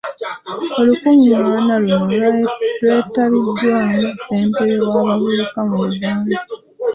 [0.79, 2.13] Olukungaana luno
[2.81, 3.51] lwetabiddwamu
[4.17, 6.37] Ssentebe w'abavubuka mu Buganda.